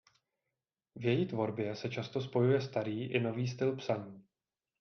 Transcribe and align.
V 0.95 1.05
její 1.05 1.27
tvorbě 1.27 1.75
se 1.75 1.89
často 1.89 2.21
spojuje 2.21 2.61
starý 2.61 3.05
i 3.13 3.19
nový 3.19 3.47
styl 3.47 3.75
psaní. 3.75 4.23